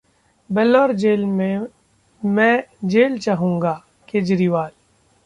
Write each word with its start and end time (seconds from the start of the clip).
bell 0.49 0.77
और 0.77 0.93
jail 0.93 1.25
में 1.25 1.67
मैं 2.21 2.63
जेल 2.85 3.17
चाहूंगा: 3.17 3.73
केजरीवाल 4.09 4.71